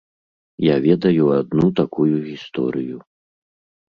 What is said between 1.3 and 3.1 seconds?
адну такую гісторыю.